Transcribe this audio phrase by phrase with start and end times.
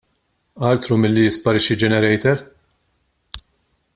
[0.69, 2.43] Altru milli jisparixxi generator!